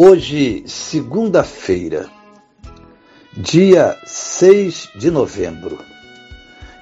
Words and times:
Hoje, 0.00 0.62
segunda-feira, 0.64 2.08
dia 3.36 3.98
6 4.06 4.90
de 4.94 5.10
novembro, 5.10 5.76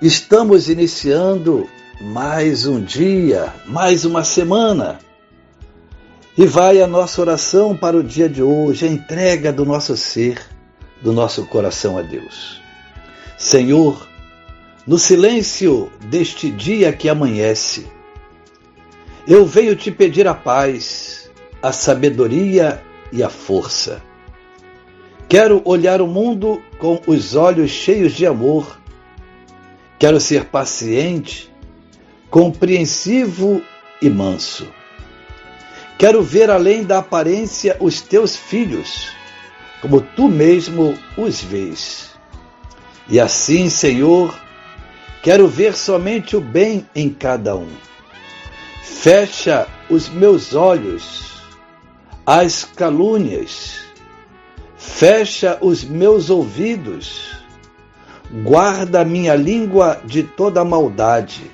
estamos 0.03 0.69
iniciando 0.69 1.67
mais 1.99 2.67
um 2.67 2.79
dia, 2.79 3.55
mais 3.65 4.05
uma 4.05 4.23
semana. 4.23 4.99
E 6.37 6.45
vai 6.45 6.83
a 6.83 6.87
nossa 6.87 7.19
oração 7.23 7.75
para 7.75 7.97
o 7.97 8.03
dia 8.03 8.29
de 8.29 8.43
hoje, 8.43 8.85
a 8.85 8.91
entrega 8.91 9.51
do 9.51 9.65
nosso 9.65 9.97
ser, 9.97 10.39
do 11.01 11.11
nosso 11.11 11.47
coração 11.47 11.97
a 11.97 12.03
Deus. 12.03 12.61
Senhor, 13.39 14.07
no 14.87 14.99
silêncio 14.99 15.91
deste 16.11 16.51
dia 16.51 16.93
que 16.93 17.09
amanhece, 17.09 17.87
eu 19.27 19.47
venho 19.47 19.75
te 19.75 19.91
pedir 19.91 20.29
a 20.29 20.35
paz, 20.35 21.31
a 21.63 21.73
sabedoria 21.73 22.85
e 23.13 23.23
a 23.23 23.29
força. 23.29 24.03
Quero 25.29 25.61
olhar 25.65 26.01
o 26.01 26.07
mundo 26.07 26.63
com 26.79 27.01
os 27.07 27.35
olhos 27.35 27.71
cheios 27.71 28.13
de 28.13 28.25
amor. 28.25 28.79
Quero 29.99 30.21
ser 30.21 30.45
paciente, 30.45 31.53
compreensivo 32.31 33.61
e 34.01 34.09
manso. 34.09 34.69
Quero 35.99 36.23
ver 36.23 36.51
além 36.51 36.85
da 36.85 36.99
aparência 36.99 37.77
os 37.81 38.01
teus 38.01 38.37
filhos, 38.37 39.09
como 39.81 40.01
tu 40.01 40.29
mesmo 40.29 40.97
os 41.17 41.43
vês. 41.43 42.11
E 43.09 43.19
assim, 43.19 43.69
Senhor, 43.69 44.39
quero 45.23 45.49
ver 45.49 45.75
somente 45.75 46.37
o 46.37 46.41
bem 46.41 46.87
em 46.95 47.09
cada 47.09 47.57
um. 47.57 47.71
Fecha 48.83 49.67
os 49.89 50.09
meus 50.09 50.55
olhos 50.55 51.36
as 52.27 52.65
calúnias, 52.65 53.83
fecha 54.77 55.59
os 55.61 55.85
meus 55.85 56.29
ouvidos, 56.29 57.41
guarda 58.43 59.05
minha 59.05 59.37
língua 59.37 60.01
de 60.05 60.25
toda 60.25 60.65
maldade, 60.65 61.49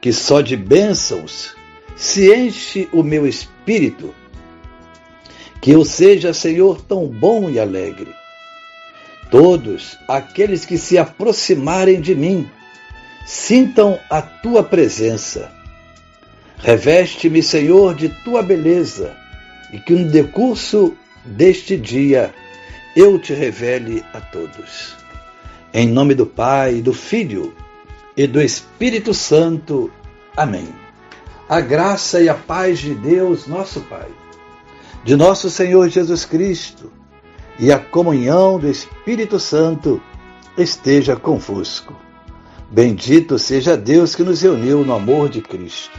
que 0.00 0.12
só 0.12 0.40
de 0.40 0.56
bênçãos 0.56 1.54
se 1.94 2.34
enche 2.34 2.88
o 2.92 3.04
meu 3.04 3.24
espírito. 3.24 4.12
Que 5.60 5.70
eu 5.70 5.84
seja, 5.84 6.34
Senhor, 6.34 6.80
tão 6.82 7.06
bom 7.06 7.48
e 7.48 7.60
alegre. 7.60 8.12
Todos 9.30 9.96
aqueles 10.08 10.64
que 10.64 10.76
se 10.76 10.98
aproximarem 10.98 12.00
de 12.00 12.16
mim, 12.16 12.50
sintam 13.24 13.96
a 14.10 14.20
tua 14.22 14.64
presença. 14.64 15.52
Reveste-me, 16.56 17.44
Senhor, 17.44 17.94
de 17.94 18.08
tua 18.08 18.42
beleza 18.42 19.27
e 19.72 19.78
que 19.78 19.92
no 19.92 20.10
decurso 20.10 20.96
deste 21.24 21.76
dia 21.76 22.34
eu 22.96 23.18
te 23.18 23.32
revele 23.32 24.04
a 24.12 24.20
todos. 24.20 24.96
Em 25.72 25.86
nome 25.86 26.14
do 26.14 26.26
Pai, 26.26 26.80
do 26.80 26.92
Filho 26.92 27.54
e 28.16 28.26
do 28.26 28.40
Espírito 28.40 29.12
Santo. 29.12 29.90
Amém. 30.36 30.68
A 31.48 31.60
graça 31.60 32.20
e 32.20 32.28
a 32.28 32.34
paz 32.34 32.78
de 32.78 32.94
Deus, 32.94 33.46
nosso 33.46 33.80
Pai, 33.82 34.08
de 35.04 35.16
nosso 35.16 35.48
Senhor 35.50 35.88
Jesus 35.88 36.24
Cristo 36.24 36.92
e 37.58 37.72
a 37.72 37.78
comunhão 37.78 38.58
do 38.58 38.68
Espírito 38.68 39.38
Santo 39.38 40.00
esteja 40.56 41.16
convosco. 41.16 41.94
Bendito 42.70 43.38
seja 43.38 43.76
Deus 43.76 44.14
que 44.14 44.22
nos 44.22 44.42
reuniu 44.42 44.84
no 44.84 44.94
amor 44.94 45.28
de 45.28 45.40
Cristo. 45.40 45.98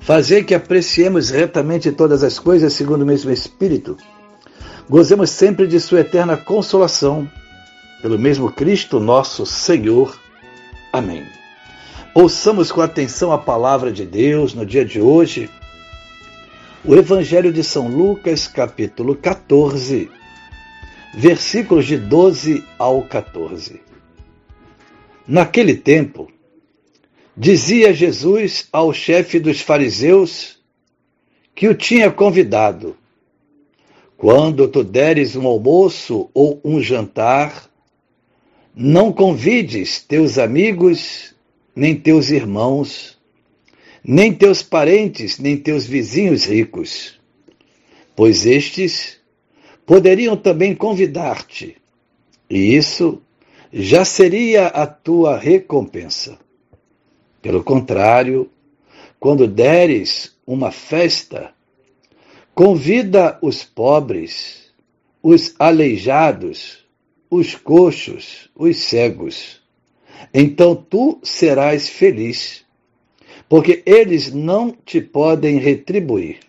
Fazer 0.00 0.44
que 0.44 0.54
apreciemos 0.54 1.30
retamente 1.30 1.92
todas 1.92 2.24
as 2.24 2.38
coisas 2.38 2.72
segundo 2.72 3.02
o 3.02 3.06
mesmo 3.06 3.30
Espírito. 3.30 3.96
Gozemos 4.88 5.30
sempre 5.30 5.66
de 5.66 5.78
Sua 5.78 6.00
eterna 6.00 6.36
consolação. 6.36 7.30
Pelo 8.00 8.18
mesmo 8.18 8.50
Cristo 8.50 8.98
nosso 8.98 9.44
Senhor. 9.44 10.18
Amém. 10.90 11.24
Ouçamos 12.14 12.72
com 12.72 12.80
atenção 12.80 13.30
a 13.30 13.38
palavra 13.38 13.92
de 13.92 14.06
Deus 14.06 14.54
no 14.54 14.64
dia 14.64 14.84
de 14.84 15.00
hoje. 15.00 15.50
O 16.82 16.94
Evangelho 16.94 17.52
de 17.52 17.62
São 17.62 17.86
Lucas, 17.86 18.48
capítulo 18.48 19.14
14, 19.14 20.10
versículos 21.14 21.84
de 21.84 21.98
12 21.98 22.64
ao 22.78 23.02
14. 23.02 23.82
Naquele 25.28 25.74
tempo, 25.74 26.29
Dizia 27.42 27.94
Jesus 27.94 28.68
ao 28.70 28.92
chefe 28.92 29.40
dos 29.40 29.62
fariseus 29.62 30.58
que 31.54 31.68
o 31.68 31.74
tinha 31.74 32.10
convidado: 32.10 32.94
Quando 34.14 34.68
tu 34.68 34.84
deres 34.84 35.36
um 35.36 35.46
almoço 35.46 36.28
ou 36.34 36.60
um 36.62 36.82
jantar, 36.82 37.70
não 38.74 39.10
convides 39.10 40.02
teus 40.02 40.36
amigos, 40.36 41.34
nem 41.74 41.94
teus 41.94 42.28
irmãos, 42.28 43.18
nem 44.04 44.34
teus 44.34 44.62
parentes, 44.62 45.38
nem 45.38 45.56
teus 45.56 45.86
vizinhos 45.86 46.44
ricos, 46.44 47.18
pois 48.14 48.44
estes 48.44 49.16
poderiam 49.86 50.36
também 50.36 50.74
convidar-te, 50.74 51.78
e 52.50 52.76
isso 52.76 53.18
já 53.72 54.04
seria 54.04 54.66
a 54.66 54.86
tua 54.86 55.38
recompensa. 55.38 56.38
Pelo 57.42 57.64
contrário, 57.64 58.50
quando 59.18 59.46
deres 59.46 60.36
uma 60.46 60.70
festa, 60.70 61.52
convida 62.54 63.38
os 63.40 63.62
pobres, 63.62 64.72
os 65.22 65.54
aleijados, 65.58 66.84
os 67.30 67.54
coxos, 67.54 68.50
os 68.54 68.76
cegos. 68.78 69.60
Então 70.34 70.74
tu 70.74 71.20
serás 71.22 71.88
feliz, 71.88 72.64
porque 73.48 73.82
eles 73.86 74.32
não 74.32 74.70
te 74.70 75.00
podem 75.00 75.58
retribuir. 75.58 76.40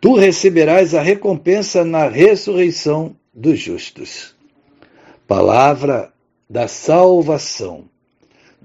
Tu 0.00 0.14
receberás 0.14 0.94
a 0.94 1.02
recompensa 1.02 1.84
na 1.84 2.08
ressurreição 2.08 3.16
dos 3.32 3.58
justos. 3.58 4.34
Palavra 5.26 6.12
da 6.48 6.68
salvação. 6.68 7.88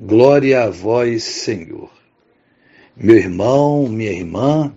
Glória 0.03 0.63
a 0.63 0.69
vós, 0.71 1.21
Senhor. 1.21 1.91
Meu 2.97 3.15
irmão, 3.15 3.87
minha 3.87 4.11
irmã, 4.11 4.73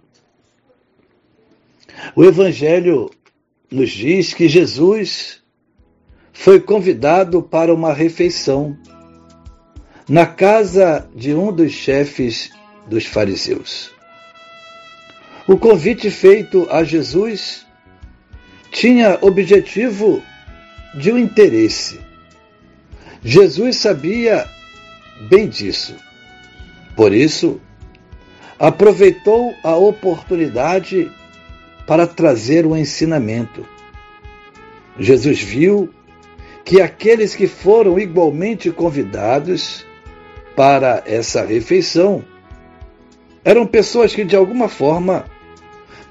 o 2.14 2.22
Evangelho 2.22 3.10
nos 3.70 3.90
diz 3.90 4.34
que 4.34 4.46
Jesus 4.46 5.42
foi 6.30 6.60
convidado 6.60 7.42
para 7.42 7.72
uma 7.72 7.94
refeição 7.94 8.76
na 10.06 10.26
casa 10.26 11.08
de 11.16 11.32
um 11.32 11.50
dos 11.50 11.72
chefes 11.72 12.50
dos 12.86 13.06
fariseus. 13.06 13.92
O 15.48 15.56
convite 15.56 16.10
feito 16.10 16.68
a 16.70 16.84
Jesus 16.84 17.64
tinha 18.70 19.18
objetivo 19.22 20.22
de 20.94 21.10
um 21.10 21.16
interesse. 21.16 21.98
Jesus 23.22 23.78
sabia 23.78 24.52
bem 25.28 25.48
disso. 25.48 25.96
Por 26.96 27.12
isso, 27.12 27.60
aproveitou 28.58 29.54
a 29.62 29.74
oportunidade 29.76 31.10
para 31.86 32.06
trazer 32.06 32.66
o 32.66 32.76
ensinamento, 32.76 33.66
Jesus 34.98 35.40
viu 35.40 35.90
que 36.64 36.80
aqueles 36.80 37.34
que 37.34 37.46
foram 37.46 37.98
igualmente 37.98 38.70
convidados 38.70 39.84
para 40.56 41.02
essa 41.04 41.44
refeição 41.44 42.24
eram 43.44 43.66
pessoas 43.66 44.14
que 44.14 44.24
de 44.24 44.36
alguma 44.36 44.68
forma 44.68 45.26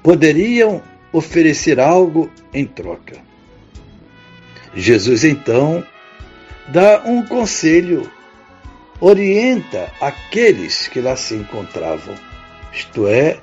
poderiam 0.02 0.82
oferecer 1.12 1.80
algo 1.80 2.30
em 2.52 2.64
troca. 2.64 3.16
Jesus 4.74 5.24
então 5.24 5.84
dá 6.68 7.02
um 7.04 7.24
conselho, 7.24 8.08
orienta 9.04 9.92
aqueles 10.00 10.88
que 10.88 10.98
lá 10.98 11.14
se 11.14 11.34
encontravam. 11.34 12.14
Isto 12.72 13.06
é, 13.06 13.38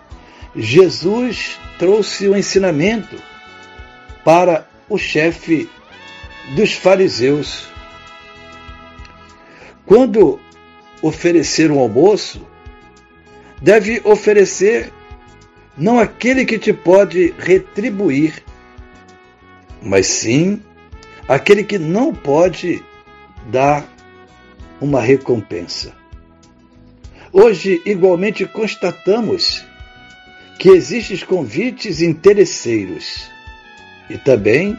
Jesus 0.55 1.59
trouxe 1.77 2.27
o 2.27 2.31
um 2.31 2.35
ensinamento 2.35 3.15
para 4.25 4.67
o 4.89 4.97
chefe 4.97 5.69
dos 6.55 6.73
fariseus. 6.73 7.67
Quando 9.85 10.39
oferecer 10.99 11.69
um 11.69 11.77
almoço, 11.77 12.43
deve 13.61 14.01
oferecer 14.03 14.91
não 15.77 15.99
aquele 15.99 16.43
que 16.43 16.57
te 16.57 16.73
pode 16.73 17.35
retribuir, 17.37 18.43
mas 19.79 20.07
sim 20.07 20.59
aquele 21.27 21.63
que 21.63 21.77
não 21.77 22.11
pode 22.15 22.83
dar 23.45 23.90
uma 24.81 25.00
recompensa. 25.00 25.94
Hoje, 27.31 27.81
igualmente, 27.86 28.45
constatamos 28.45 29.63
que 30.57 30.69
existem 30.69 31.18
convites 31.19 32.01
interesseiros 32.01 33.30
e 34.10 34.18
também 34.18 34.78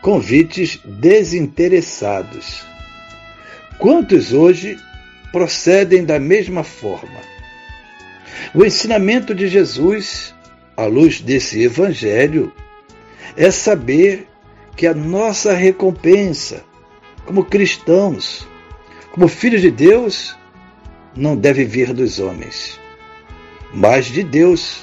convites 0.00 0.78
desinteressados. 0.84 2.64
Quantos 3.78 4.32
hoje 4.32 4.78
procedem 5.32 6.04
da 6.04 6.20
mesma 6.20 6.62
forma? 6.62 7.20
O 8.54 8.64
ensinamento 8.64 9.34
de 9.34 9.48
Jesus, 9.48 10.34
à 10.76 10.84
luz 10.84 11.20
desse 11.20 11.62
evangelho, 11.62 12.52
é 13.36 13.50
saber 13.50 14.28
que 14.76 14.86
a 14.86 14.94
nossa 14.94 15.52
recompensa, 15.52 16.62
como 17.24 17.44
cristãos, 17.44 18.46
como 19.14 19.28
filhos 19.28 19.62
de 19.62 19.70
Deus, 19.70 20.36
não 21.14 21.36
deve 21.36 21.64
vir 21.64 21.92
dos 21.92 22.18
homens, 22.18 22.80
mas 23.72 24.06
de 24.06 24.24
Deus. 24.24 24.82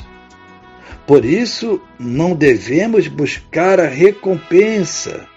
Por 1.05 1.25
isso, 1.25 1.81
não 1.99 2.33
devemos 2.33 3.09
buscar 3.09 3.77
a 3.77 3.89
recompensa 3.89 5.27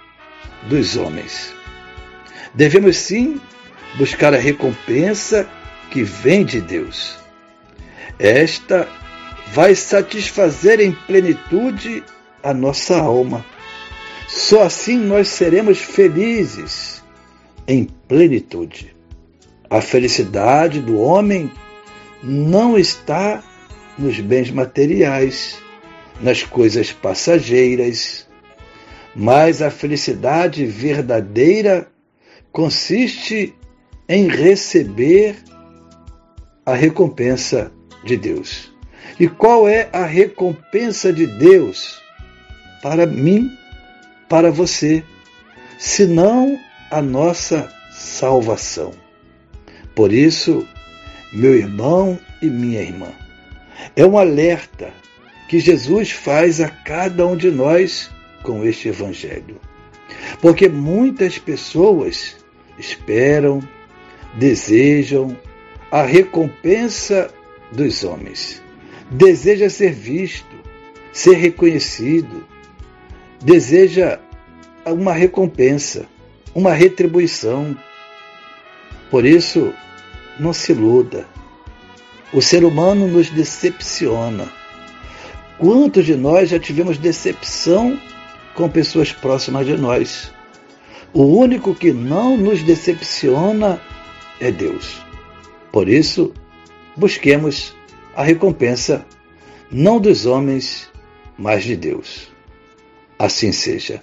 dos 0.68 0.96
homens. 0.96 1.52
Devemos 2.54 2.96
sim 2.96 3.40
buscar 3.98 4.32
a 4.32 4.38
recompensa 4.38 5.50
que 5.90 6.04
vem 6.04 6.44
de 6.44 6.60
Deus. 6.60 7.18
Esta 8.16 8.88
vai 9.52 9.74
satisfazer 9.74 10.78
em 10.80 10.92
plenitude 10.92 12.04
a 12.44 12.54
nossa 12.54 12.96
alma. 12.96 13.44
Só 14.28 14.62
assim 14.62 14.96
nós 14.96 15.26
seremos 15.26 15.80
felizes 15.80 17.03
em 17.66 17.84
plenitude. 17.84 18.94
A 19.68 19.80
felicidade 19.80 20.80
do 20.80 20.98
homem 20.98 21.50
não 22.22 22.78
está 22.78 23.42
nos 23.98 24.20
bens 24.20 24.50
materiais, 24.50 25.58
nas 26.20 26.42
coisas 26.42 26.92
passageiras, 26.92 28.26
mas 29.14 29.62
a 29.62 29.70
felicidade 29.70 30.64
verdadeira 30.66 31.88
consiste 32.52 33.54
em 34.08 34.28
receber 34.28 35.36
a 36.64 36.74
recompensa 36.74 37.72
de 38.04 38.16
Deus. 38.16 38.72
E 39.18 39.28
qual 39.28 39.68
é 39.68 39.88
a 39.92 40.04
recompensa 40.04 41.12
de 41.12 41.26
Deus 41.26 42.02
para 42.82 43.06
mim, 43.06 43.50
para 44.28 44.50
você, 44.50 45.02
senão 45.78 46.58
a 46.90 47.00
nossa 47.00 47.72
salvação? 47.92 48.92
Por 49.94 50.12
isso, 50.12 50.66
meu 51.32 51.54
irmão 51.54 52.18
e 52.42 52.46
minha 52.46 52.82
irmã, 52.82 53.12
é 53.96 54.04
um 54.04 54.18
alerta 54.18 54.92
que 55.48 55.60
Jesus 55.60 56.10
faz 56.10 56.60
a 56.60 56.68
cada 56.68 57.26
um 57.26 57.36
de 57.36 57.50
nós 57.50 58.10
com 58.42 58.64
este 58.64 58.88
Evangelho. 58.88 59.60
Porque 60.40 60.68
muitas 60.68 61.38
pessoas 61.38 62.36
esperam, 62.78 63.60
desejam 64.34 65.36
a 65.90 66.02
recompensa 66.02 67.32
dos 67.70 68.02
homens, 68.04 68.62
deseja 69.10 69.68
ser 69.68 69.92
visto, 69.92 70.56
ser 71.12 71.34
reconhecido, 71.34 72.44
deseja 73.42 74.18
uma 74.86 75.12
recompensa, 75.12 76.06
uma 76.54 76.72
retribuição. 76.72 77.76
Por 79.10 79.24
isso, 79.24 79.72
não 80.38 80.52
se 80.52 80.72
iluda. 80.72 81.26
O 82.32 82.40
ser 82.40 82.64
humano 82.64 83.08
nos 83.08 83.30
decepciona. 83.30 84.48
Quantos 85.58 86.04
de 86.04 86.16
nós 86.16 86.50
já 86.50 86.58
tivemos 86.58 86.98
decepção 86.98 87.98
com 88.54 88.68
pessoas 88.68 89.12
próximas 89.12 89.66
de 89.66 89.76
nós? 89.76 90.32
O 91.12 91.22
único 91.22 91.74
que 91.74 91.92
não 91.92 92.36
nos 92.36 92.62
decepciona 92.62 93.80
é 94.40 94.50
Deus. 94.50 95.00
Por 95.70 95.88
isso, 95.88 96.32
busquemos 96.96 97.74
a 98.16 98.22
recompensa 98.22 99.06
não 99.70 100.00
dos 100.00 100.26
homens, 100.26 100.90
mas 101.38 101.64
de 101.64 101.76
Deus. 101.76 102.28
Assim 103.18 103.52
seja. 103.52 104.02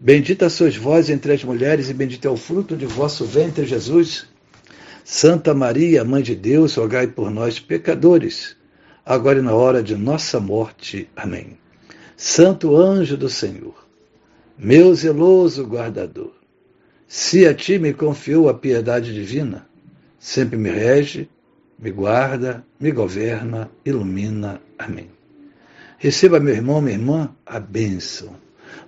Bendita 0.00 0.48
sois 0.48 0.76
vós 0.76 1.10
entre 1.10 1.32
as 1.32 1.42
mulheres, 1.42 1.90
e 1.90 1.94
bendito 1.94 2.26
é 2.26 2.30
o 2.30 2.36
fruto 2.36 2.76
de 2.76 2.86
vosso 2.86 3.24
ventre, 3.24 3.66
Jesus. 3.66 4.26
Santa 5.04 5.54
Maria, 5.54 6.04
Mãe 6.04 6.22
de 6.22 6.34
Deus, 6.34 6.74
rogai 6.74 7.06
por 7.06 7.30
nós, 7.30 7.58
pecadores 7.58 8.58
agora 9.08 9.38
e 9.38 9.42
na 9.42 9.54
hora 9.54 9.82
de 9.82 9.96
nossa 9.96 10.38
morte. 10.38 11.08
Amém. 11.16 11.56
Santo 12.14 12.76
anjo 12.76 13.16
do 13.16 13.30
Senhor, 13.30 13.74
meu 14.58 14.94
zeloso 14.94 15.64
guardador, 15.64 16.32
se 17.06 17.46
a 17.46 17.54
ti 17.54 17.78
me 17.78 17.94
confiou 17.94 18.50
a 18.50 18.54
piedade 18.54 19.14
divina, 19.14 19.66
sempre 20.18 20.58
me 20.58 20.68
rege, 20.68 21.26
me 21.78 21.90
guarda, 21.90 22.62
me 22.78 22.90
governa, 22.90 23.70
ilumina. 23.82 24.60
Amém. 24.78 25.08
Receba, 25.96 26.38
meu 26.38 26.54
irmão, 26.54 26.82
minha 26.82 26.96
irmã, 26.96 27.34
a 27.46 27.58
bênção. 27.58 28.36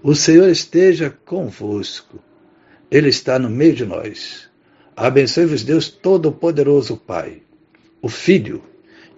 O 0.03 0.15
Senhor 0.15 0.49
esteja 0.49 1.15
convosco. 1.25 2.19
Ele 2.91 3.09
está 3.09 3.39
no 3.39 3.51
meio 3.51 3.75
de 3.75 3.85
nós. 3.85 4.49
Abençoe-vos, 4.97 5.63
Deus 5.63 5.89
Todo-Poderoso, 5.89 6.97
Pai, 6.97 7.43
o 8.03 8.09
Filho 8.09 8.63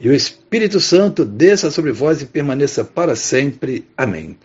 e 0.01 0.09
o 0.09 0.15
Espírito 0.15 0.81
Santo 0.81 1.25
desça 1.25 1.71
sobre 1.71 1.93
vós 1.93 2.21
e 2.21 2.27
permaneça 2.27 2.85
para 2.85 3.15
sempre. 3.15 3.87
Amém. 3.97 4.37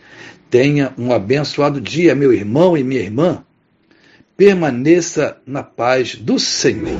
Tenha 0.48 0.94
um 0.96 1.12
abençoado 1.12 1.80
dia, 1.80 2.14
meu 2.14 2.32
irmão 2.32 2.76
e 2.76 2.84
minha 2.84 3.00
irmã. 3.00 3.44
Permaneça 4.36 5.36
na 5.44 5.64
paz 5.64 6.14
do 6.14 6.38
Senhor. 6.38 6.96